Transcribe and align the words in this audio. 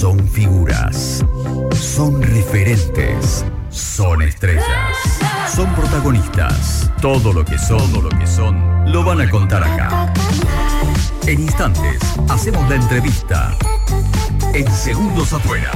Son 0.00 0.18
figuras. 0.28 1.22
Son 1.72 2.22
referentes. 2.22 3.44
Son 3.68 4.22
estrellas. 4.22 4.64
Son 5.54 5.70
protagonistas. 5.74 6.90
Todo 7.02 7.34
lo 7.34 7.44
que 7.44 7.58
son, 7.58 7.92
todo 7.92 8.08
lo 8.08 8.18
que 8.18 8.26
son, 8.26 8.90
lo 8.90 9.04
van 9.04 9.20
a 9.20 9.28
contar 9.28 9.62
acá. 9.62 10.10
En 11.26 11.42
instantes, 11.42 12.00
hacemos 12.30 12.66
la 12.70 12.76
entrevista. 12.76 13.54
En 14.54 14.66
segundos 14.72 15.34
afuera. 15.34 15.70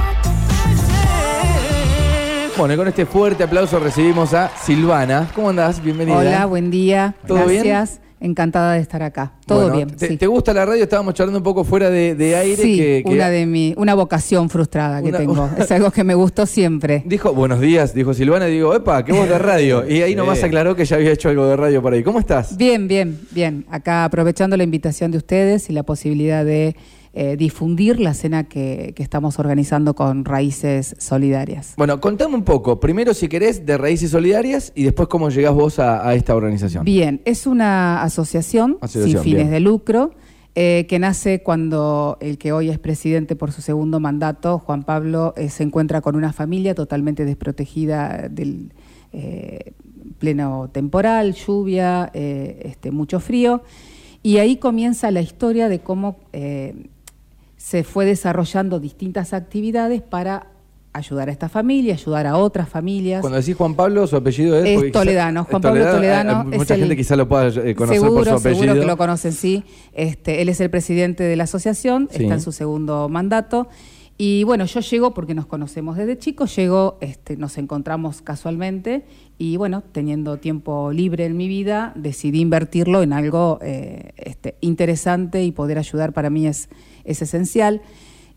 Bueno, 2.56 2.72
y 2.72 2.76
con 2.78 2.88
este 2.88 3.04
fuerte 3.04 3.44
aplauso 3.44 3.78
recibimos 3.78 4.32
a 4.32 4.50
Silvana. 4.56 5.28
¿Cómo 5.34 5.50
andás? 5.50 5.82
Bienvenida. 5.82 6.16
Hola, 6.16 6.46
buen 6.46 6.70
día. 6.70 7.14
¿Todo 7.26 7.44
bien? 7.44 7.86
Encantada 8.24 8.72
de 8.72 8.80
estar 8.80 9.02
acá. 9.02 9.32
Todo 9.46 9.68
Bueno, 9.68 9.76
bien. 9.76 9.90
¿te, 9.90 10.08
sí. 10.08 10.16
te 10.16 10.26
gusta 10.26 10.54
la 10.54 10.64
radio? 10.64 10.82
Estábamos 10.82 11.12
charlando 11.12 11.38
un 11.38 11.44
poco 11.44 11.62
fuera 11.62 11.90
de, 11.90 12.14
de 12.14 12.34
aire. 12.36 12.56
Sí, 12.62 12.76
que, 12.78 13.02
que- 13.04 13.12
una 13.12 13.28
de 13.28 13.44
mi, 13.44 13.74
una 13.76 13.94
vocación 13.94 14.48
frustrada 14.48 15.02
que 15.02 15.08
Una- 15.10 15.18
tengo. 15.18 15.50
Es 15.58 15.70
algo 15.70 15.90
que 15.90 16.04
me 16.04 16.14
gustó 16.14 16.46
siempre. 16.46 17.02
Dijo, 17.04 17.34
buenos 17.34 17.60
días, 17.60 17.92
dijo 17.94 18.14
Silvana, 18.14 18.48
y 18.48 18.52
digo, 18.52 18.74
epa, 18.74 19.04
qué 19.04 19.12
voz 19.12 19.28
de 19.28 19.38
radio. 19.38 19.86
Y 19.86 20.00
ahí 20.00 20.14
nomás 20.16 20.42
aclaró 20.42 20.74
que 20.74 20.84
ya 20.86 20.96
había 20.96 21.12
hecho 21.12 21.28
algo 21.28 21.46
de 21.46 21.56
radio 21.56 21.82
por 21.82 21.92
ahí. 21.92 22.02
¿Cómo 22.02 22.18
estás? 22.18 22.56
Bien, 22.56 22.88
bien, 22.88 23.20
bien. 23.30 23.66
Acá 23.70 24.04
aprovechando 24.06 24.56
la 24.56 24.64
invitación 24.64 25.10
de 25.10 25.18
ustedes 25.18 25.68
y 25.68 25.74
la 25.74 25.82
posibilidad 25.82 26.44
de 26.46 26.76
eh, 27.14 27.36
difundir 27.36 28.00
la 28.00 28.12
cena 28.12 28.44
que, 28.44 28.92
que 28.96 29.02
estamos 29.02 29.38
organizando 29.38 29.94
con 29.94 30.24
Raíces 30.24 30.96
Solidarias. 30.98 31.74
Bueno, 31.76 32.00
contame 32.00 32.34
un 32.34 32.42
poco, 32.44 32.80
primero 32.80 33.14
si 33.14 33.28
querés, 33.28 33.64
de 33.64 33.78
Raíces 33.78 34.10
Solidarias 34.10 34.72
y 34.74 34.82
después 34.82 35.08
cómo 35.08 35.30
llegás 35.30 35.54
vos 35.54 35.78
a, 35.78 36.06
a 36.08 36.14
esta 36.14 36.34
organización. 36.34 36.84
Bien, 36.84 37.22
es 37.24 37.46
una 37.46 38.02
asociación, 38.02 38.78
Asociación, 38.80 39.22
sin 39.22 39.22
fines 39.22 39.44
bien. 39.44 39.50
de 39.52 39.60
lucro 39.60 40.10
eh, 40.56 40.86
que 40.88 41.00
nace 41.00 41.42
cuando 41.42 42.16
el 42.20 42.38
que 42.38 42.52
hoy 42.52 42.70
es 42.70 42.78
presidente 42.78 43.34
por 43.34 43.50
su 43.50 43.60
segundo 43.60 43.98
mandato, 43.98 44.60
Juan 44.60 44.84
Pablo, 44.84 45.34
eh, 45.36 45.48
se 45.48 45.64
encuentra 45.64 46.00
con 46.00 46.14
una 46.14 46.32
familia 46.32 46.76
totalmente 46.76 47.24
desprotegida 47.24 48.28
del 48.30 48.72
eh, 49.12 49.72
pleno 50.18 50.70
temporal, 50.72 51.34
lluvia, 51.34 52.10
este, 52.14 52.92
mucho 52.92 53.18
frío. 53.18 53.62
Y 54.22 54.38
ahí 54.38 54.56
comienza 54.56 55.10
la 55.10 55.20
historia 55.20 55.68
de 55.68 55.80
cómo 55.80 56.16
se 57.64 57.82
fue 57.82 58.04
desarrollando 58.04 58.78
distintas 58.78 59.32
actividades 59.32 60.02
para 60.02 60.48
ayudar 60.92 61.30
a 61.30 61.32
esta 61.32 61.48
familia, 61.48 61.94
ayudar 61.94 62.26
a 62.26 62.36
otras 62.36 62.68
familias. 62.68 63.22
Cuando 63.22 63.38
decís 63.38 63.56
Juan 63.56 63.74
Pablo, 63.74 64.06
su 64.06 64.16
apellido 64.16 64.62
es... 64.62 64.82
Es 64.82 64.92
Toledano, 64.92 65.40
es 65.40 65.46
Juan 65.48 65.62
Pablo 65.62 65.90
Toledano 65.90 66.42
eh, 66.42 66.52
es 66.52 66.58
mucha 66.58 66.74
el- 66.74 66.80
gente 66.80 66.94
quizá 66.96 67.16
lo 67.16 67.26
pueda 67.26 67.48
eh, 67.48 67.74
conocer 67.74 68.00
seguro, 68.02 68.14
por 68.16 68.24
su 68.26 68.34
apellido. 68.34 68.64
seguro 68.64 68.80
que 68.82 68.86
lo 68.86 68.96
conocen, 68.98 69.32
sí. 69.32 69.64
Este, 69.94 70.42
él 70.42 70.50
es 70.50 70.60
el 70.60 70.68
presidente 70.68 71.24
de 71.24 71.36
la 71.36 71.44
asociación, 71.44 72.08
Sí. 72.12 72.24
está 72.24 72.34
en 72.34 72.42
su 72.42 72.52
segundo 72.52 73.08
mandato. 73.08 73.66
Y 74.16 74.44
bueno, 74.44 74.64
yo 74.66 74.78
llego 74.80 75.12
porque 75.12 75.34
nos 75.34 75.46
conocemos 75.46 75.96
desde 75.96 76.16
chicos, 76.18 76.54
llego, 76.54 76.98
este, 77.00 77.36
nos 77.36 77.58
encontramos 77.58 78.22
casualmente 78.22 79.04
y 79.38 79.56
bueno, 79.56 79.82
teniendo 79.90 80.36
tiempo 80.36 80.92
libre 80.92 81.24
en 81.26 81.36
mi 81.36 81.48
vida, 81.48 81.92
decidí 81.96 82.40
invertirlo 82.40 83.02
en 83.02 83.12
algo 83.12 83.58
eh, 83.60 84.12
este, 84.16 84.54
interesante 84.60 85.42
y 85.42 85.50
poder 85.50 85.78
ayudar 85.78 86.12
para 86.12 86.30
mí 86.30 86.46
es, 86.46 86.68
es 87.04 87.22
esencial. 87.22 87.82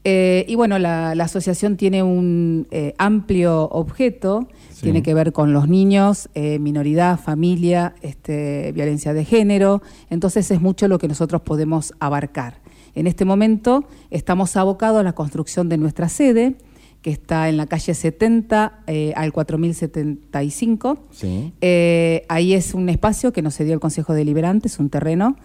Eh, 0.03 0.45
y 0.47 0.56
bueno, 0.56 0.80
la, 0.80 1.14
la 1.16 1.25
asociación 1.25 1.75
tiene 1.78 2.02
un 2.02 2.66
eh, 2.72 2.94
amplio 2.97 3.64
objeto, 3.69 4.47
Sí. 4.72 4.84
tiene 4.84 5.02
que 5.02 5.16
ver 5.16 5.34
con 5.34 5.53
los 5.53 5.67
niños, 5.67 6.30
eh, 6.36 6.59
minoridad, 6.59 7.19
familia, 7.19 7.95
este, 8.03 8.72
violencia 8.73 9.12
de 9.12 9.25
género, 9.25 9.81
entonces 10.12 10.52
es 10.52 10.62
mucho 10.62 10.88
lo 10.88 11.00
que 11.00 11.08
nosotros 11.08 11.41
podemos 11.41 11.94
abarcar. 12.00 12.59
En 12.98 13.06
este 13.06 13.26
momento 13.26 13.86
estamos 14.09 14.58
abocados 14.58 15.00
a 15.00 15.03
la 15.03 15.14
construcción 15.14 15.70
de 15.70 15.78
nuestra 15.78 16.09
sede, 16.09 16.56
que 17.03 17.12
está 17.12 17.48
en 17.48 17.56
la 17.56 17.67
calle 17.67 17.94
70 17.94 18.80
eh, 18.88 19.14
al 19.16 19.31
4075. 19.34 20.98
Sí. 21.12 21.53
Eh, 21.62 22.25
ahí 22.28 22.56
es 22.56 22.73
un 22.73 22.90
espacio 22.90 23.31
que 23.31 23.44
nos 23.44 23.56
cedió 23.56 23.75
el 23.75 23.80
Consejo 23.80 24.13
Deliberante, 24.16 24.68
es 24.68 24.80
un 24.80 24.90
terreno 24.90 25.35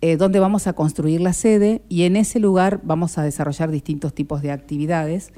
eh, 0.00 0.16
donde 0.16 0.40
vamos 0.40 0.66
a 0.66 0.72
construir 0.72 1.20
la 1.20 1.32
sede 1.32 1.80
y 1.88 2.02
en 2.02 2.16
ese 2.16 2.40
lugar 2.40 2.80
vamos 2.82 3.18
a 3.18 3.22
desarrollar 3.22 3.70
distintos 3.70 4.12
tipos 4.12 4.42
de 4.42 4.50
actividades. 4.50 5.32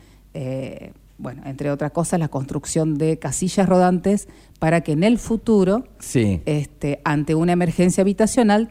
bueno, 1.18 1.42
entre 1.44 1.70
otras 1.70 1.90
cosas, 1.90 2.18
la 2.18 2.28
construcción 2.28 2.96
de 2.96 3.18
casillas 3.18 3.68
rodantes 3.68 4.26
para 4.58 4.80
que 4.80 4.92
en 4.92 5.04
el 5.04 5.18
futuro, 5.18 5.84
Sí. 5.98 6.40
este, 6.46 7.00
ante 7.04 7.34
una 7.34 7.52
emergencia 7.52 8.00
habitacional, 8.00 8.70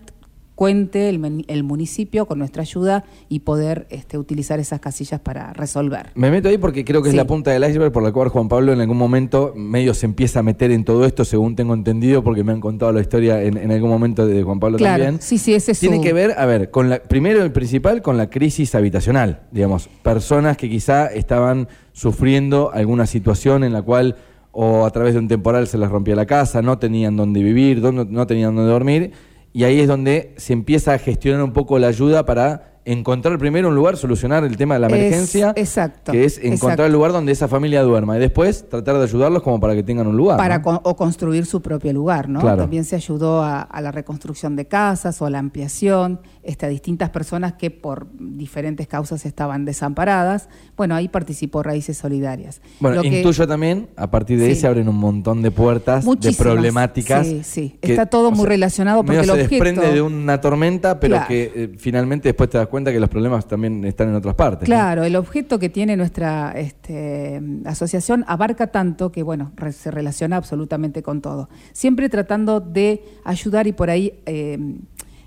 cuente 0.57 1.07
el, 1.07 1.45
el 1.47 1.63
municipio 1.63 2.25
con 2.25 2.39
nuestra 2.39 2.63
ayuda 2.63 3.03
y 3.29 3.41
poder 3.41 3.85
este, 3.91 4.17
utilizar 4.17 4.59
esas 4.59 4.79
casillas 4.79 5.19
para 5.19 5.53
resolver. 5.53 6.07
Me 6.15 6.31
meto 6.31 6.49
ahí 6.49 6.57
porque 6.57 6.83
creo 6.83 7.03
que 7.03 7.09
es 7.09 7.15
la 7.15 7.27
punta 7.27 7.51
del 7.51 7.63
iceberg 7.69 7.91
por 7.91 8.01
la 8.01 8.11
cual 8.11 8.29
Juan 8.29 8.47
Pablo 8.49 8.73
en 8.73 8.81
algún 8.81 8.97
momento 8.97 9.53
medio 9.55 9.93
se 9.93 10.07
empieza 10.07 10.39
a 10.39 10.43
meter 10.43 10.71
en 10.71 10.83
todo 10.83 11.05
esto, 11.05 11.25
según 11.25 11.55
tengo 11.55 11.75
entendido, 11.75 12.23
porque 12.23 12.43
me 12.43 12.53
han 12.53 12.59
contado 12.59 12.91
la 12.91 13.01
historia 13.01 13.43
en, 13.43 13.55
en 13.55 13.71
algún 13.71 13.91
momento 13.91 14.25
de 14.25 14.41
Juan 14.41 14.59
Pablo 14.59 14.79
Claro, 14.79 15.03
también. 15.03 15.21
sí, 15.21 15.37
sí, 15.37 15.53
ese 15.53 15.73
es 15.73 15.79
Tiene 15.79 15.97
su- 15.97 16.01
que 16.01 16.11
ver, 16.13 16.33
a 16.35 16.47
ver, 16.47 16.71
con 16.71 16.89
la, 16.89 17.03
primero 17.03 17.45
y 17.45 17.49
principal, 17.49 18.01
con 18.01 18.17
la 18.17 18.31
crisis 18.31 18.73
habitacional, 18.73 19.41
digamos, 19.51 19.87
personas 20.01 20.57
que 20.57 20.67
quizá 20.71 21.05
estaban 21.05 21.67
sufriendo 21.93 22.71
alguna 22.73 23.05
situación 23.05 23.63
en 23.63 23.73
la 23.73 23.83
cual 23.83 24.15
o 24.51 24.85
a 24.87 24.89
través 24.89 25.13
de 25.13 25.19
un 25.19 25.27
temporal 25.27 25.67
se 25.67 25.77
les 25.77 25.87
rompía 25.87 26.15
la 26.15 26.25
casa, 26.25 26.63
no 26.63 26.79
tenían 26.79 27.15
dónde 27.15 27.43
vivir, 27.43 27.79
no 27.79 28.25
tenían 28.25 28.55
dónde 28.55 28.71
dormir, 28.71 29.11
y 29.57 29.63
ahí 29.63 29.79
es 29.79 29.87
donde 29.87 30.35
se 30.37 30.53
empieza 30.53 30.93
a 30.93 30.99
gestionar 30.99 31.41
un 31.41 31.51
poco 31.51 31.79
la 31.79 31.87
ayuda 31.87 32.27
para 32.27 32.76
encontrar 32.91 33.37
primero 33.37 33.67
un 33.67 33.75
lugar, 33.75 33.97
solucionar 33.97 34.43
el 34.45 34.55
tema 34.57 34.75
de 34.75 34.79
la 34.79 34.87
Es- 34.87 34.93
emergencia, 34.93 35.53
exacto, 35.55 36.11
que 36.13 36.23
es 36.25 36.37
encontrar 36.37 36.53
exacto. 36.53 36.85
el 36.85 36.91
lugar 36.93 37.11
donde 37.11 37.31
esa 37.33 37.47
familia 37.47 37.83
duerma, 37.83 38.15
y 38.17 38.19
después 38.19 38.67
tratar 38.69 38.97
de 38.97 39.03
ayudarlos 39.03 39.43
como 39.43 39.59
para 39.59 39.75
que 39.75 39.83
tengan 39.83 40.07
un 40.07 40.15
lugar. 40.15 40.37
para 40.37 40.57
¿no? 40.59 40.63
con- 40.63 40.79
o 40.83 40.95
construir 40.95 41.45
su 41.45 41.61
propio 41.61 41.91
lugar, 41.93 42.29
¿no? 42.29 42.39
Claro. 42.39 42.57
También 42.63 42.85
se 42.85 42.95
ayudó 42.95 43.43
a, 43.43 43.61
a 43.61 43.81
la 43.81 43.91
reconstrucción 43.91 44.55
de 44.55 44.65
casas 44.67 45.21
o 45.21 45.25
a 45.25 45.29
la 45.29 45.39
ampliación, 45.39 46.21
este, 46.43 46.65
a 46.65 46.69
distintas 46.69 47.09
personas 47.09 47.53
que 47.53 47.71
por 47.71 48.07
diferentes 48.17 48.87
causas 48.87 49.25
estaban 49.25 49.65
desamparadas. 49.65 50.47
Bueno, 50.77 50.95
ahí 50.95 51.09
participó 51.09 51.63
Raíces 51.63 51.97
Solidarias. 51.97 52.61
Bueno, 52.79 52.95
Lo 52.97 53.01
que- 53.01 53.17
intuyo 53.19 53.45
también, 53.47 53.89
a 53.97 54.09
partir 54.09 54.39
de 54.39 54.45
ahí 54.45 54.55
Sí. 54.55 54.61
se 54.61 54.67
abren 54.67 54.87
un 54.87 54.95
montón 54.95 55.41
de 55.41 55.51
puertas, 55.51 56.05
de 56.05 56.31
problemáticas. 56.33 57.27
Sí, 57.27 57.41
sí. 57.43 57.77
que, 57.81 57.91
Está 57.91 58.05
todo 58.05 58.29
muy 58.31 58.41
sea, 58.41 58.49
relacionado 58.49 58.99
porque 58.99 59.17
medio 59.17 59.21
el 59.21 59.25
se 59.27 59.31
objeto- 59.45 59.49
desprende 59.49 59.91
de 59.93 60.01
una 60.01 60.39
tormenta, 60.39 60.99
pero 60.99 61.15
Claro. 61.15 61.27
que 61.27 61.51
eh, 61.55 61.71
finalmente 61.77 62.29
después 62.29 62.49
te 62.49 62.57
das 62.57 62.67
cuenta 62.67 62.76
que 62.85 62.99
los 62.99 63.09
problemas 63.09 63.47
también 63.47 63.83
están 63.85 64.09
en 64.09 64.15
otras 64.15 64.35
partes. 64.35 64.67
¿no? 64.67 64.73
Claro, 64.75 65.03
el 65.03 65.15
objeto 65.15 65.59
que 65.59 65.69
tiene 65.69 65.95
nuestra 65.97 66.51
este, 66.55 67.41
asociación 67.65 68.23
abarca 68.27 68.67
tanto 68.67 69.11
que, 69.11 69.23
bueno, 69.23 69.51
re- 69.55 69.71
se 69.71 69.91
relaciona 69.91 70.37
absolutamente 70.37 71.01
con 71.03 71.21
todo. 71.21 71.49
Siempre 71.73 72.09
tratando 72.09 72.59
de 72.59 73.03
ayudar 73.23 73.67
y 73.67 73.73
por 73.73 73.89
ahí 73.89 74.19
eh, 74.25 74.57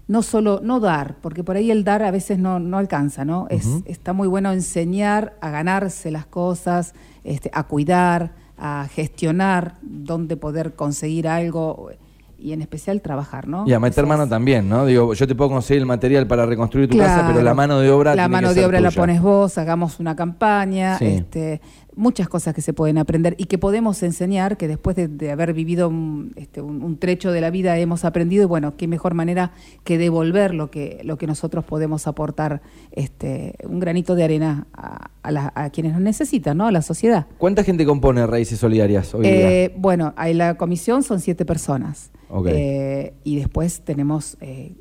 no 0.08 0.22
solo, 0.22 0.60
no 0.62 0.80
dar, 0.80 1.16
porque 1.20 1.44
por 1.44 1.56
ahí 1.56 1.70
el 1.70 1.84
dar 1.84 2.02
a 2.02 2.10
veces 2.10 2.38
no, 2.38 2.58
no 2.58 2.78
alcanza, 2.78 3.24
¿no? 3.24 3.46
Es. 3.48 3.66
Está 3.84 4.12
muy 4.12 4.26
bueno 4.26 4.50
enseñar 4.52 5.36
a 5.40 5.50
ganarse 5.50 6.10
las 6.10 6.26
cosas, 6.26 6.94
este, 7.22 7.50
a 7.52 7.62
cuidar, 7.64 8.32
a 8.58 8.88
gestionar 8.92 9.76
dónde 9.82 10.36
poder 10.36 10.74
conseguir 10.74 11.28
algo 11.28 11.90
y 12.40 12.52
en 12.52 12.62
especial 12.62 13.00
trabajar, 13.02 13.46
¿no? 13.46 13.64
Y 13.66 13.72
a 13.72 13.80
meter 13.80 14.06
mano 14.06 14.26
también, 14.28 14.68
¿no? 14.68 14.86
Digo, 14.86 15.12
yo 15.14 15.26
te 15.26 15.34
puedo 15.34 15.50
conseguir 15.50 15.80
el 15.80 15.86
material 15.86 16.26
para 16.26 16.46
reconstruir 16.46 16.88
tu 16.88 16.96
casa, 16.98 17.24
pero 17.28 17.42
la 17.42 17.54
mano 17.54 17.78
de 17.80 17.90
obra 17.90 18.14
La 18.14 18.22
tiene 18.24 18.28
mano 18.32 18.48
que 18.48 18.54
de 18.54 18.60
ser 18.60 18.66
obra 18.68 18.80
la 18.80 18.90
pones 18.90 19.20
vos, 19.20 19.58
hagamos 19.58 20.00
una 20.00 20.16
campaña, 20.16 20.98
Sí. 20.98 21.04
este, 21.06 21.60
muchas 21.96 22.28
cosas 22.28 22.54
que 22.54 22.62
se 22.62 22.72
pueden 22.72 22.98
aprender 22.98 23.34
y 23.38 23.44
que 23.46 23.58
podemos 23.58 24.02
enseñar, 24.02 24.56
que 24.56 24.68
después 24.68 24.94
de, 24.96 25.08
de 25.08 25.30
haber 25.30 25.52
vivido 25.52 25.88
un, 25.88 26.32
este, 26.36 26.60
un- 26.62 26.82
un 26.82 26.98
trecho 26.98 27.32
de 27.32 27.40
la 27.40 27.50
vida 27.50 27.76
hemos 27.78 28.04
aprendido, 28.04 28.44
y 28.44 28.46
bueno, 28.46 28.76
qué 28.76 28.86
mejor 28.86 29.14
manera 29.14 29.52
que 29.84 29.98
devolver 29.98 30.54
lo 30.54 30.70
que, 30.70 31.00
lo 31.04 31.18
que 31.18 31.26
nosotros 31.26 31.64
podemos 31.64 32.06
aportar, 32.06 32.62
este, 32.92 33.54
un 33.64 33.80
granito 33.80 34.14
de 34.14 34.24
arena 34.24 34.66
a, 34.72 35.10
a 35.22 35.30
la- 35.32 35.52
a 35.54 35.70
quienes 35.70 35.92
nos 35.92 36.02
necesitan, 36.02 36.56
¿no? 36.56 36.66
A 36.66 36.72
la 36.72 36.82
sociedad. 36.82 37.26
¿Cuánta 37.38 37.64
gente 37.64 37.84
compone 37.84 38.26
Raíces 38.26 38.58
Solidarias 38.60 39.12
hoy 39.14 39.22
día? 39.22 39.50
Eh, 39.50 39.74
bueno, 39.76 40.14
ahí 40.16 40.34
la 40.34 40.56
comisión 40.56 41.02
son 41.02 41.20
siete 41.20 41.44
personas. 41.44 42.10
Eh, 42.46 43.14
y 43.24 43.36
después 43.36 43.80
tenemos 43.80 44.36
eh, 44.40 44.74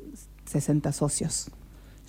60 0.44 0.92
socios. 0.92 1.50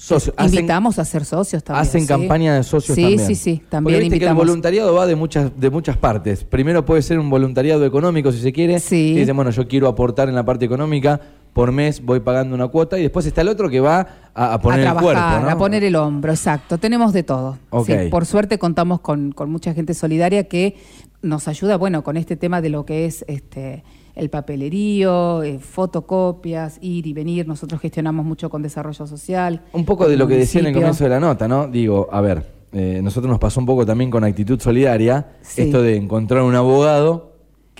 Socios. 0.03 0.33
Hacen- 0.35 0.55
Invitamos 0.55 0.97
a 0.97 1.05
ser 1.05 1.25
socios 1.25 1.63
también. 1.63 1.81
Hacen 1.83 2.01
sí. 2.01 2.07
campaña 2.07 2.55
de 2.55 2.63
socios 2.63 2.95
sí, 2.95 3.01
también. 3.03 3.19
Sí, 3.27 3.35
sí, 3.35 3.53
Porque 3.57 3.69
también 3.69 4.09
que 4.19 4.25
el 4.25 4.33
voluntariado 4.33 4.95
va 4.95 5.05
de 5.05 5.15
muchas, 5.15 5.51
de 5.59 5.69
muchas 5.69 5.95
partes. 5.95 6.43
Primero 6.43 6.83
puede 6.83 7.03
ser 7.03 7.19
un 7.19 7.29
voluntariado 7.29 7.85
económico, 7.85 8.31
si 8.31 8.39
se 8.41 8.51
quiere. 8.51 8.79
Sí. 8.79 9.13
Dicen, 9.13 9.35
bueno, 9.35 9.51
yo 9.51 9.67
quiero 9.67 9.87
aportar 9.87 10.27
en 10.27 10.33
la 10.33 10.43
parte 10.43 10.65
económica, 10.65 11.21
por 11.53 11.71
mes 11.71 12.03
voy 12.03 12.19
pagando 12.19 12.55
una 12.55 12.67
cuota. 12.69 12.97
Y 12.97 13.03
después 13.03 13.27
está 13.27 13.41
el 13.41 13.49
otro 13.49 13.69
que 13.69 13.79
va 13.79 14.07
a, 14.33 14.53
a 14.53 14.59
poner 14.59 14.79
a 14.79 14.81
el 14.81 14.85
trabajar, 14.97 15.03
cuerpo, 15.29 15.45
¿no? 15.45 15.51
a 15.51 15.57
poner 15.59 15.83
el 15.83 15.95
hombro, 15.95 16.31
exacto. 16.31 16.79
Tenemos 16.79 17.13
de 17.13 17.21
todo. 17.21 17.59
Sí, 17.85 17.93
por 18.09 18.25
suerte 18.25 18.57
contamos 18.57 19.01
con, 19.01 19.31
con 19.33 19.51
mucha 19.51 19.75
gente 19.75 19.93
solidaria 19.93 20.45
que 20.47 20.77
nos 21.21 21.47
ayuda, 21.47 21.77
bueno, 21.77 22.03
con 22.03 22.17
este 22.17 22.35
tema 22.35 22.59
de 22.61 22.69
lo 22.69 22.85
que 22.87 23.05
es 23.05 23.23
este 23.27 23.83
el 24.15 24.29
papelerío, 24.29 25.43
eh, 25.43 25.59
fotocopias, 25.59 26.77
ir 26.81 27.07
y 27.07 27.13
venir. 27.13 27.47
Nosotros 27.47 27.79
gestionamos 27.81 28.25
mucho 28.25 28.49
con 28.49 28.61
desarrollo 28.61 29.05
social. 29.07 29.61
Un 29.73 29.85
poco 29.85 30.07
de 30.07 30.17
lo 30.17 30.27
que 30.27 30.37
decía 30.37 30.61
en 30.61 30.67
el 30.67 30.73
comienzo 30.73 31.03
de 31.03 31.09
la 31.09 31.19
nota, 31.19 31.47
¿no? 31.47 31.67
Digo, 31.67 32.07
a 32.11 32.21
ver, 32.21 32.43
eh, 32.73 32.99
nosotros 33.03 33.29
nos 33.29 33.39
pasó 33.39 33.59
un 33.59 33.65
poco 33.65 33.85
también 33.85 34.09
con 34.09 34.23
actitud 34.23 34.59
solidaria, 34.59 35.27
Sí. 35.41 35.63
esto 35.63 35.81
de 35.81 35.95
encontrar 35.97 36.43
un 36.43 36.55
abogado 36.55 37.30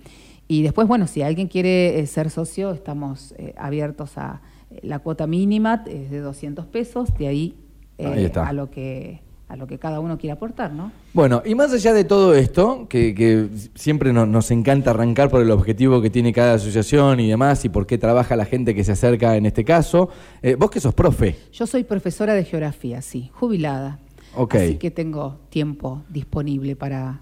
Y 0.49 0.63
después, 0.63 0.87
bueno, 0.87 1.07
si 1.07 1.23
alguien 1.23 1.49
quiere 1.49 1.99
eh, 2.01 2.07
ser 2.07 2.29
socio, 2.31 2.73
estamos 2.73 3.35
eh, 3.39 3.55
abiertos 3.57 4.19
a 4.19 4.43
eh, 4.71 4.81
la 4.83 4.99
cuota 4.99 5.27
mínima, 5.27 5.85
es 5.87 6.11
de 6.11 6.21
200 6.21 6.67
pesos, 6.67 7.15
de 7.19 7.29
ahí, 7.29 7.55
eh, 7.99 8.31
a 8.37 8.53
lo 8.53 8.71
que 8.71 9.23
a 9.47 9.57
lo 9.57 9.67
que 9.67 9.79
cada 9.79 10.01
uno 10.01 10.17
quiera 10.17 10.35
aportar, 10.35 10.73
¿no? 10.73 10.91
Bueno, 11.13 11.43
y 11.45 11.55
más 11.55 11.71
allá 11.73 11.93
de 11.93 12.03
todo 12.05 12.35
esto, 12.35 12.87
que, 12.89 13.15
que 13.15 13.49
siempre 13.75 14.11
no- 14.13 14.25
nos 14.25 14.51
encanta 14.51 14.91
arrancar 14.91 15.29
por 15.29 15.43
el 15.43 15.51
objetivo 15.51 16.01
que 16.01 16.09
tiene 16.09 16.33
cada 16.33 16.55
asociación 16.55 17.21
y 17.21 17.29
demás, 17.29 17.63
y 17.65 17.69
por 17.69 17.87
qué 17.87 17.99
trabaja 17.99 18.37
la 18.37 18.47
gente 18.47 18.75
que 18.75 18.83
se 18.85 18.93
acerca 18.93 19.37
en 19.37 19.45
este 19.45 19.63
caso, 19.65 20.09
eh, 20.43 20.57
vos 20.57 20.71
que 20.71 20.81
sos 20.81 20.95
profe, 20.95 21.37
Yo 21.53 21.67
soy 21.67 21.85
profesora 21.85 22.33
de 22.35 22.43
geografía, 22.45 23.03
sí, 23.03 23.31
jubilada. 23.35 23.99
Ok. 24.35 24.55
Así 24.55 24.77
que 24.77 24.91
tengo 24.91 25.39
tiempo 25.51 26.03
disponible 26.09 26.75
para, 26.75 27.21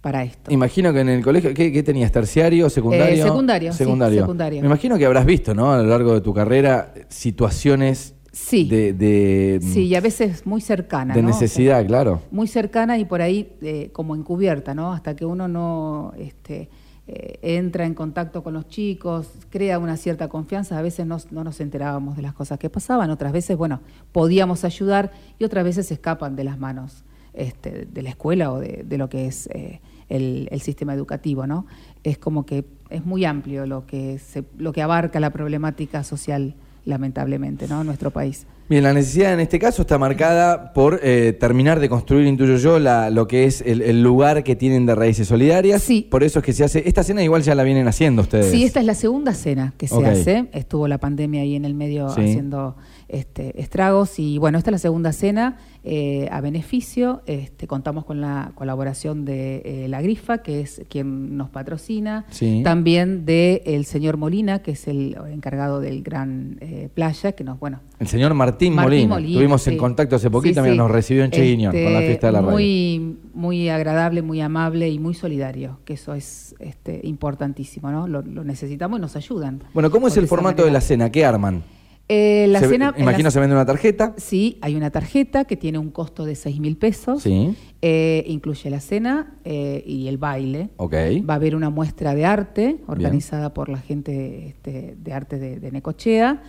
para 0.00 0.24
esto. 0.24 0.50
imagino 0.52 0.92
que 0.92 1.00
en 1.00 1.08
el 1.10 1.22
colegio, 1.22 1.52
¿qué, 1.54 1.70
qué 1.72 1.82
tenías? 1.82 2.10
¿Terciario, 2.10 2.70
secundario? 2.70 3.22
Eh, 3.24 3.28
secundario, 3.28 3.72
sí, 3.72 3.78
secundario. 3.78 4.20
secundario. 4.22 4.60
Me 4.62 4.66
imagino 4.66 4.96
que 4.96 5.04
habrás 5.06 5.26
visto, 5.26 5.54
¿no? 5.54 5.72
A 5.72 5.78
lo 5.78 5.84
largo 5.88 6.14
de 6.14 6.20
tu 6.22 6.32
carrera, 6.32 6.92
situaciones 7.08 8.14
Sí. 8.32 8.64
de, 8.68 8.92
de, 8.92 9.58
Sí, 9.60 9.86
y 9.88 9.94
a 9.96 10.00
veces 10.00 10.46
muy 10.46 10.60
cercana. 10.60 11.14
de 11.14 11.20
¿no? 11.22 11.28
O 11.30 11.32
sea, 11.32 11.40
necesidad, 11.42 11.84
claro. 11.86 12.22
muy 12.30 12.46
cercana 12.46 12.96
y 12.96 13.04
por 13.04 13.20
ahí 13.22 13.56
eh, 13.60 13.90
como 13.92 14.14
encubierta, 14.14 14.72
¿no? 14.72 14.92
Hasta 14.92 15.16
que 15.16 15.24
uno 15.24 15.48
no 15.48 16.12
este, 16.16 16.70
eh, 17.08 17.38
entra 17.42 17.84
en 17.86 17.94
contacto 17.94 18.44
con 18.44 18.54
los 18.54 18.68
chicos, 18.68 19.26
crea 19.50 19.80
una 19.80 19.96
cierta 19.96 20.28
confianza, 20.28 20.78
a 20.78 20.82
veces 20.82 21.06
no, 21.06 21.18
no 21.32 21.42
nos 21.42 21.60
enterábamos 21.60 22.14
de 22.16 22.22
las 22.22 22.32
cosas 22.32 22.58
que 22.60 22.70
pasaban, 22.70 23.10
otras 23.10 23.32
veces, 23.32 23.56
bueno, 23.56 23.80
podíamos 24.12 24.64
ayudar 24.64 25.10
y 25.40 25.44
otras 25.44 25.64
veces 25.64 25.90
escapan 25.90 26.36
de 26.36 26.44
las 26.44 26.56
manos 26.58 27.02
este, 27.34 27.86
de 27.86 28.02
la 28.02 28.10
escuela 28.10 28.52
o 28.52 28.58
de, 28.60 28.84
de 28.86 28.98
lo 28.98 29.08
que 29.08 29.26
es 29.26 29.48
eh, 29.52 29.80
el, 30.08 30.48
el 30.50 30.60
sistema 30.60 30.94
educativo, 30.94 31.46
¿no? 31.46 31.66
Es 32.02 32.18
como 32.18 32.44
que 32.46 32.64
es 32.88 33.04
muy 33.04 33.24
amplio 33.24 33.66
lo 33.66 33.86
que, 33.86 34.18
se, 34.18 34.44
lo 34.58 34.72
que 34.72 34.82
abarca 34.82 35.20
la 35.20 35.30
problemática 35.30 36.02
social, 36.04 36.54
lamentablemente, 36.84 37.68
¿no? 37.68 37.80
En 37.80 37.86
nuestro 37.86 38.10
país. 38.10 38.46
Bien, 38.68 38.84
la 38.84 38.92
necesidad 38.92 39.34
en 39.34 39.40
este 39.40 39.58
caso 39.58 39.82
está 39.82 39.98
marcada 39.98 40.72
por 40.72 41.00
eh, 41.02 41.32
terminar 41.38 41.80
de 41.80 41.88
construir, 41.88 42.26
intuyo 42.28 42.56
yo, 42.56 42.78
la, 42.78 43.10
lo 43.10 43.26
que 43.26 43.44
es 43.44 43.62
el, 43.62 43.82
el 43.82 44.00
lugar 44.00 44.44
que 44.44 44.54
tienen 44.54 44.86
de 44.86 44.94
raíces 44.94 45.26
solidarias. 45.26 45.82
Sí. 45.82 46.06
Por 46.08 46.22
eso 46.22 46.38
es 46.38 46.44
que 46.44 46.52
se 46.52 46.62
hace. 46.62 46.88
Esta 46.88 47.02
cena 47.02 47.22
igual 47.24 47.42
ya 47.42 47.56
la 47.56 47.64
vienen 47.64 47.88
haciendo 47.88 48.22
ustedes. 48.22 48.52
Sí, 48.52 48.62
esta 48.62 48.78
es 48.78 48.86
la 48.86 48.94
segunda 48.94 49.34
cena 49.34 49.74
que 49.76 49.88
se 49.88 50.06
hace. 50.06 50.48
Estuvo 50.52 50.86
la 50.86 50.98
pandemia 50.98 51.42
ahí 51.42 51.56
en 51.56 51.64
el 51.64 51.74
medio 51.74 52.10
Sí. 52.10 52.20
haciendo 52.20 52.76
este, 53.10 53.60
estragos. 53.60 54.18
Y 54.18 54.38
bueno, 54.38 54.58
esta 54.58 54.70
es 54.70 54.72
la 54.72 54.78
segunda 54.78 55.12
cena 55.12 55.58
eh, 55.84 56.28
a 56.30 56.40
beneficio. 56.40 57.22
Este, 57.26 57.66
contamos 57.66 58.04
con 58.04 58.20
la 58.20 58.52
colaboración 58.54 59.24
de 59.24 59.62
eh, 59.64 59.88
La 59.88 60.00
Grifa, 60.02 60.38
que 60.38 60.60
es 60.60 60.82
quien 60.88 61.36
nos 61.36 61.50
patrocina. 61.50 62.26
Sí. 62.30 62.62
También 62.64 63.24
de 63.24 63.62
el 63.66 63.84
señor 63.84 64.16
Molina, 64.16 64.60
que 64.60 64.72
es 64.72 64.88
el 64.88 65.16
encargado 65.32 65.80
del 65.80 66.02
Gran 66.02 66.58
eh, 66.60 66.88
Playa, 66.92 67.32
que 67.32 67.44
nos, 67.44 67.58
bueno, 67.58 67.80
El 67.98 68.08
señor 68.08 68.34
Martín, 68.34 68.74
Martín 68.74 68.90
Molina. 68.90 69.14
Molina, 69.14 69.30
Estuvimos 69.30 69.62
sí. 69.62 69.70
en 69.70 69.78
contacto 69.78 70.16
hace 70.16 70.30
poquito, 70.30 70.50
Sí, 70.52 70.54
también 70.54 70.76
nos 70.76 70.90
recibió 70.90 71.24
en 71.24 71.30
Cheguiñón 71.30 71.72
con 71.72 71.82
la 71.84 71.90
Este, 72.00 72.06
fiesta 72.06 72.26
de 72.28 72.32
la 72.32 72.40
radio. 72.40 72.52
muy, 72.52 73.16
Muy 73.34 73.68
agradable, 73.68 74.22
muy 74.22 74.40
amable 74.40 74.88
y 74.88 74.98
muy 74.98 75.14
solidario, 75.14 75.78
que 75.84 75.94
eso 75.94 76.14
es 76.14 76.54
este, 76.58 77.00
importantísimo, 77.04 77.90
¿no? 77.90 78.06
Lo, 78.06 78.22
lo 78.22 78.44
necesitamos 78.44 78.98
y 78.98 79.02
nos 79.02 79.16
ayudan. 79.16 79.62
Bueno, 79.74 79.90
¿cómo 79.90 80.08
es 80.08 80.16
el 80.16 80.26
formato 80.26 80.64
de 80.64 80.70
la 80.70 80.80
cena? 80.80 81.10
¿Qué 81.10 81.24
arman? 81.24 81.62
Eh, 82.12 82.48
la 82.48 82.58
Se- 82.58 82.68
cena. 82.68 82.92
imagino 82.98 83.28
la- 83.28 83.30
se 83.30 83.38
vende 83.38 83.54
una 83.54 83.64
tarjeta. 83.64 84.14
Sí, 84.16 84.58
hay 84.62 84.74
una 84.74 84.90
tarjeta 84.90 85.44
que 85.44 85.56
tiene 85.56 85.78
un 85.78 85.90
costo 85.92 86.24
de 86.24 86.34
6 86.34 86.58
mil 86.58 86.76
pesos. 86.76 87.22
Sí. 87.22 87.54
Eh, 87.82 88.24
incluye 88.26 88.68
la 88.68 88.80
cena 88.80 89.36
eh, 89.44 89.84
y 89.86 90.08
el 90.08 90.18
baile. 90.18 90.70
Ok. 90.76 90.92
Va 91.28 91.34
a 91.34 91.36
haber 91.36 91.54
una 91.54 91.70
muestra 91.70 92.16
de 92.16 92.24
arte 92.24 92.78
organizada 92.88 93.54
por 93.54 93.68
la 93.68 93.78
gente 93.78 94.48
este, 94.48 94.96
de 95.00 95.12
arte 95.12 95.38
de, 95.38 95.60
de 95.60 95.70
Necochea. 95.70 96.42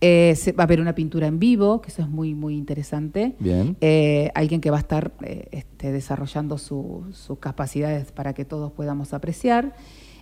Eh, 0.00 0.34
se- 0.36 0.52
va 0.52 0.62
a 0.62 0.66
haber 0.66 0.80
una 0.80 0.94
pintura 0.94 1.26
en 1.26 1.40
vivo, 1.40 1.80
que 1.82 1.88
eso 1.90 2.02
es 2.02 2.08
muy, 2.08 2.32
muy 2.34 2.54
interesante. 2.56 3.34
Bien. 3.40 3.76
Eh, 3.80 4.30
alguien 4.36 4.60
que 4.60 4.70
va 4.70 4.76
a 4.76 4.80
estar 4.80 5.10
eh, 5.24 5.48
este, 5.50 5.90
desarrollando 5.90 6.58
su- 6.58 7.06
sus 7.10 7.40
capacidades 7.40 8.12
para 8.12 8.34
que 8.34 8.44
todos 8.44 8.70
podamos 8.70 9.12
apreciar. 9.12 9.74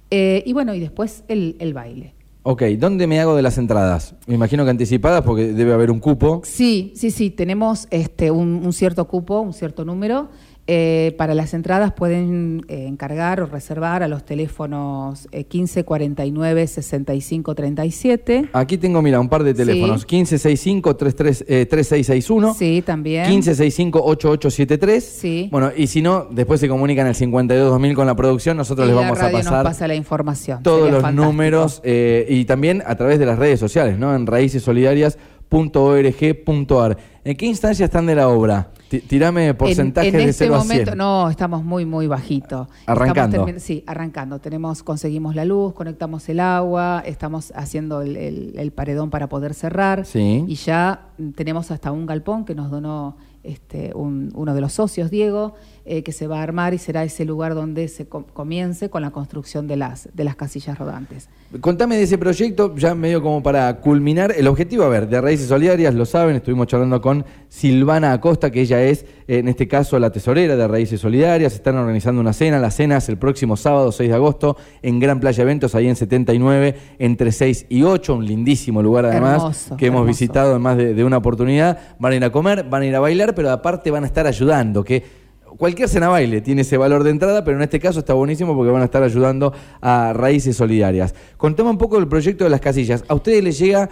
Y 0.09 0.53
bueno, 0.55 0.73
y 0.75 0.81
después 0.81 1.25
el, 1.29 1.57
el 1.59 1.75
baile. 1.75 2.15
Ok, 2.49 2.63
¿dónde 2.79 3.09
me 3.09 3.19
hago 3.19 3.35
de 3.35 3.43
las 3.43 3.59
entradas? 3.59 4.15
Me 4.29 4.37
imagino 4.37 4.63
que 4.63 4.71
anticipadas 4.71 5.23
porque 5.23 5.53
debe 5.53 5.73
haber 5.73 5.91
un 5.91 5.99
cupo. 5.99 6.43
Sí, 6.45 6.93
sí, 6.95 7.11
sí, 7.11 7.31
tenemos 7.31 7.89
este, 7.91 8.31
un, 8.31 8.65
un 8.65 8.73
cierto 8.73 9.09
cupo, 9.09 9.41
un 9.41 9.53
cierto 9.53 9.85
número. 9.85 10.29
Eh, 10.69 11.15
para 11.17 11.35
las 11.35 11.55
entradas 11.55 11.93
pueden 11.93 12.65
eh, 12.67 12.87
encargar 12.89 13.41
o 13.41 13.47
reservar 13.47 14.03
a 14.03 14.09
los 14.09 14.25
teléfonos 14.25 15.29
eh, 15.31 15.45
15 15.45 15.85
49 15.85 16.67
65 16.67 17.55
37. 17.55 18.49
Aquí 18.53 18.77
tengo, 18.77 19.01
mira, 19.01 19.21
un 19.21 19.29
par 19.29 19.45
de 19.45 19.55
teléfonos. 19.55 20.05
Sí. 20.09 20.25
1565-3661. 20.25 22.55
Sí, 22.57 22.83
también. 22.85 23.27
1565-8873. 23.43 25.01
Sí. 25.01 25.49
Bueno, 25.53 25.71
y 25.77 25.87
si 25.87 26.03
no, 26.03 26.27
después 26.31 26.61
se 26.61 26.69
comunican 26.69 27.07
al 27.07 27.15
52-2000 27.15 27.95
con 27.95 28.07
la 28.07 28.15
producción. 28.17 28.57
Nosotros 28.57 28.87
Y 28.87 28.89
les 28.89 28.97
la 28.97 29.03
vamos 29.03 29.19
a 29.19 29.23
radio 29.23 29.39
pasar 29.39 29.53
nos 29.53 29.65
pasa 29.65 29.89
la 29.89 29.95
información. 29.95 30.63
todos 30.63 30.79
Sería 30.81 30.93
los 30.95 31.03
fantástico. 31.03 31.33
números 31.33 31.81
eh, 31.85 32.27
y 32.29 32.45
también 32.45 32.83
a 32.87 32.95
través 32.97 33.19
de 33.19 33.27
las 33.27 33.39
redes 33.39 33.61
sociales, 33.61 33.99
¿no? 33.99 34.15
En 34.15 34.27
raícesolidarias.org.ar. 34.27 36.97
¿En 37.25 37.37
qué 37.37 37.47
instancia 37.47 37.85
están 37.85 38.07
de 38.07 38.15
la 38.15 38.29
obra? 38.29 38.71
Ti- 38.89 39.01
Tirame 39.01 39.53
porcentajes 39.55 40.15
en, 40.15 40.21
en 40.21 40.27
de 40.27 40.31
este 40.31 40.45
0 40.45 40.55
a 40.55 40.59
momento, 40.59 40.85
100. 40.93 40.99
no, 40.99 41.29
estamos 41.29 41.65
muy, 41.65 41.85
muy 41.85 42.07
bajito. 42.07 42.69
Arrancando. 42.87 43.47
Sí, 43.59 43.83
arrancando. 43.87 44.39
Tenemos, 44.39 44.83
conseguimos 44.83 45.35
la 45.35 45.45
luz, 45.45 45.73
conectamos 45.75 46.29
el 46.29 46.39
agua, 46.41 47.03
estamos 47.05 47.53
haciendo 47.57 48.03
el, 48.03 48.17
el- 48.17 48.55
el 48.57 48.71
paredón 48.73 49.11
para 49.11 49.29
poder 49.29 49.55
cerrar. 49.55 50.05
Sí. 50.07 50.45
Y 50.47 50.55
ya 50.55 51.09
tenemos 51.35 51.71
hasta 51.71 51.91
un 51.91 52.07
galpón 52.07 52.45
que 52.45 52.55
nos 52.55 52.71
donó 52.71 53.17
este, 53.47 53.93
un- 53.95 54.33
uno 54.35 54.55
de 54.55 54.61
los 54.61 54.73
socios, 54.73 55.11
Diego, 55.11 55.55
eh, 55.85 56.03
que 56.03 56.11
se 56.13 56.27
va 56.27 56.41
a 56.41 56.43
armar 56.43 56.75
y 56.75 56.79
será 56.79 57.05
ese 57.05 57.25
lugar 57.25 57.55
donde 57.55 57.87
se 57.89 58.07
com- 58.07 58.25
comience 58.33 58.91
con 58.91 59.03
la 59.03 59.11
construcción 59.13 59.69
de 59.69 59.77
las, 59.77 60.09
de 60.15 60.25
las 60.25 60.35
casillas 60.35 60.77
rodantes. 60.79 61.29
Contame 61.61 61.97
de 61.97 62.03
ese 62.03 62.19
proyecto, 62.19 62.75
ya 62.77 62.95
medio 62.97 63.23
como 63.23 63.41
para 63.43 63.81
culminar. 63.81 64.33
El 64.37 64.49
objetivo, 64.49 64.83
a 64.83 64.89
ver, 64.89 65.09
de 65.09 65.21
Raíces 65.21 65.47
Solidarias, 65.47 65.95
lo 65.95 66.05
saben, 66.05 66.35
estuvimos 66.37 66.67
charlando 66.67 67.01
con 67.01 67.25
Silvana 67.49 68.13
Acosta, 68.13 68.51
que 68.51 68.63
ella 68.63 68.83
es, 68.83 69.07
en 69.29 69.47
este 69.47 69.69
caso, 69.69 69.97
la 70.01 70.11
tesorera 70.11 70.57
de 70.57 70.67
Raíces 70.67 71.01
Solidarias. 71.01 71.55
Están 71.55 71.77
organizando 71.77 72.21
una 72.21 72.33
cena. 72.33 72.59
La 72.59 72.73
cena 72.73 72.97
es 72.97 73.09
el 73.09 73.17
próximo 73.17 73.57
sábado, 73.57 73.93
6 73.93 74.11
de 74.11 74.15
agosto, 74.17 74.57
en 74.83 74.99
Gran 74.99 75.21
Playa 75.21 75.43
Eventos, 75.43 75.77
ahí 75.77 75.87
en 75.87 75.95
79, 75.95 76.75
entre 76.99 77.31
6 77.31 77.67
y 77.69 77.85
8. 77.85 78.17
Un 78.17 78.27
lindísimo 78.27 78.83
lugar, 78.83 79.07
además, 79.07 79.37
Hermoso, 79.37 79.77
que 79.77 79.87
hemos 79.87 80.01
hermoso. 80.01 80.19
visitado 80.19 80.57
en 80.57 80.63
más 80.63 80.77
de, 80.77 80.95
de 80.95 81.05
una 81.05 81.19
oportunidad. 81.19 81.79
Van 82.01 82.13
a 82.13 82.17
ir 82.17 82.25
a 82.25 82.33
comer, 82.33 82.65
van 82.69 82.83
a 82.83 82.87
ir 82.87 82.97
a 82.97 83.01
bailar, 83.01 83.36
pero 83.37 83.53
aparte 83.53 83.93
van 83.93 84.03
a 84.03 84.09
estar 84.09 84.27
ayudando, 84.27 84.83
que 84.83 85.27
Cualquier 85.57 85.89
cena 85.89 86.09
baile 86.09 86.41
tiene 86.41 86.63
ese 86.63 86.77
valor 86.77 87.03
de 87.03 87.11
entrada, 87.11 87.43
pero 87.45 87.57
en 87.57 87.63
este 87.63 87.81
caso 87.81 88.01
está 88.01 88.13
buenísimo 88.13 88.55
porque 88.55 88.71
van 88.71 88.83
a 88.83 88.87
estar 88.87 89.03
ayudando 89.03 89.53
a 89.81 90.13
Raíces 90.13 90.57
Solidarias. 90.57 91.15
Contame 91.37 91.71
un 91.71 91.79
poco 91.79 91.97
del 91.97 92.09
proyecto 92.09 92.45
de 92.45 92.51
las 92.51 92.61
casillas. 92.61 93.05
A 93.09 93.15
ustedes 93.15 93.43
les 93.43 93.59
llega 93.59 93.89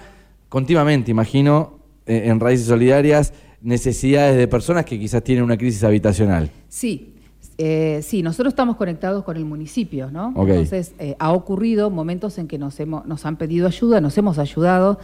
continuamente, 0.48 1.10
imagino, 1.10 1.78
eh, 2.06 2.24
en 2.26 2.40
Raíces 2.40 2.66
Solidarias, 2.66 3.32
necesidades 3.62 4.36
de 4.36 4.46
personas 4.46 4.84
que 4.84 4.98
quizás 4.98 5.22
tienen 5.22 5.44
una 5.44 5.56
crisis 5.56 5.84
habitacional. 5.84 6.50
Sí, 6.68 7.10
Eh, 7.56 8.00
sí, 8.02 8.20
nosotros 8.20 8.50
estamos 8.50 8.74
conectados 8.74 9.22
con 9.22 9.36
el 9.36 9.44
municipio, 9.44 10.10
¿no? 10.10 10.34
Entonces, 10.36 10.92
eh, 10.98 11.14
ha 11.20 11.30
ocurrido 11.32 11.88
momentos 11.88 12.36
en 12.38 12.48
que 12.48 12.58
nos, 12.58 12.80
hemos, 12.80 13.06
nos 13.06 13.24
han 13.26 13.36
pedido 13.36 13.68
ayuda, 13.68 14.00
nos 14.00 14.18
hemos 14.18 14.40
ayudado. 14.40 14.98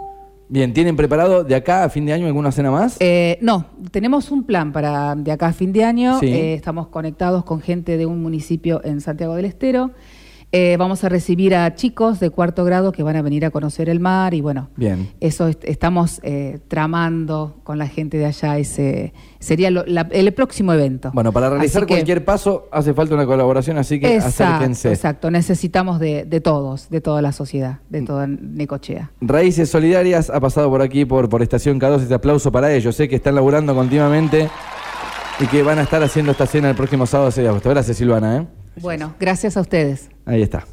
Bien, 0.48 0.72
¿tienen 0.74 0.96
preparado 0.96 1.44
de 1.44 1.54
acá 1.54 1.84
a 1.84 1.88
fin 1.90 2.04
de 2.06 2.12
año 2.12 2.26
alguna 2.26 2.50
cena 2.52 2.70
más? 2.70 2.96
Eh, 3.00 3.38
no, 3.40 3.66
tenemos 3.92 4.30
un 4.30 4.44
plan 4.44 4.72
para 4.72 5.14
de 5.14 5.30
acá 5.30 5.48
a 5.48 5.52
fin 5.52 5.72
de 5.72 5.84
año. 5.84 6.18
Sí. 6.20 6.28
Estamos 6.32 6.88
conectados 6.88 7.44
con 7.44 7.60
gente 7.60 7.96
de 7.96 8.04
un 8.06 8.20
municipio 8.20 8.80
en 8.84 9.00
Santiago 9.00 9.36
del 9.36 9.44
Estero. 9.44 9.92
Eh, 10.52 10.76
vamos 10.78 11.04
a 11.04 11.08
recibir 11.08 11.54
a 11.54 11.76
chicos 11.76 12.18
de 12.18 12.30
cuarto 12.30 12.64
grado 12.64 12.90
que 12.90 13.04
van 13.04 13.14
a 13.14 13.22
venir 13.22 13.44
a 13.44 13.50
conocer 13.50 13.88
el 13.88 14.00
mar 14.00 14.34
y 14.34 14.40
bueno, 14.40 14.68
Bien. 14.74 15.08
eso 15.20 15.46
est- 15.46 15.64
estamos 15.64 16.18
eh, 16.24 16.58
tramando 16.66 17.60
con 17.62 17.78
la 17.78 17.86
gente 17.86 18.18
de 18.18 18.26
allá. 18.26 18.58
Ese 18.58 19.12
sería 19.38 19.70
lo- 19.70 19.84
la- 19.86 20.08
el 20.10 20.32
próximo 20.34 20.72
evento. 20.72 21.12
Bueno, 21.14 21.30
para 21.30 21.50
realizar 21.50 21.86
que- 21.86 21.94
cualquier 21.94 22.24
paso 22.24 22.68
hace 22.72 22.92
falta 22.94 23.14
una 23.14 23.26
colaboración, 23.26 23.78
así 23.78 24.00
que 24.00 24.16
Exacto, 24.16 24.42
acérquense. 24.42 24.88
exacto. 24.92 25.30
Necesitamos 25.30 26.00
de, 26.00 26.24
de 26.24 26.40
todos, 26.40 26.90
de 26.90 27.00
toda 27.00 27.22
la 27.22 27.30
sociedad, 27.30 27.74
Mm. 27.88 27.92
de 27.92 28.02
toda 28.02 28.26
Necochea. 28.26 29.12
Raíces 29.20 29.70
Solidarias 29.70 30.30
ha 30.30 30.40
pasado 30.40 30.68
por 30.68 30.82
aquí, 30.82 31.04
por, 31.04 31.28
por 31.28 31.42
Estación 31.42 31.78
K2, 31.78 32.02
este 32.02 32.14
aplauso 32.14 32.50
para 32.50 32.72
ellos. 32.72 32.96
Sé 32.96 33.08
que 33.08 33.14
están 33.14 33.36
laburando 33.36 33.72
continuamente 33.72 34.50
y 35.38 35.46
que 35.46 35.62
van 35.62 35.78
a 35.78 35.82
estar 35.82 36.02
haciendo 36.02 36.32
esta 36.32 36.46
cena 36.46 36.70
el 36.70 36.74
próximo 36.74 37.06
sábado 37.06 37.30
6 37.30 37.44
de 37.44 37.48
agosto. 37.50 37.70
Gracias, 37.70 37.96
Silvana. 37.96 38.36
¿eh? 38.38 38.46
Bueno, 38.80 39.14
gracias 39.20 39.56
a 39.56 39.60
ustedes. 39.60 40.08
Ahí 40.24 40.42
está. 40.42 40.64